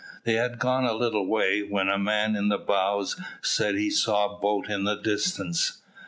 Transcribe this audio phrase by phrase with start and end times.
[0.23, 4.25] They had gone a little way, when the man in the bows said he saw
[4.35, 5.73] a boat in the distance.